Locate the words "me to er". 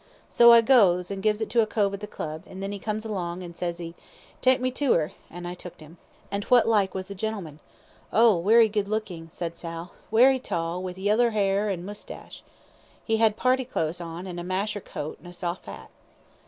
4.59-5.11